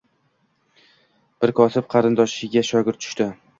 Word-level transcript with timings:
Bir 1.45 1.53
kosib 1.61 1.89
qarindoshiga 1.95 2.67
shogird 2.73 3.01
tushdi 3.07 3.33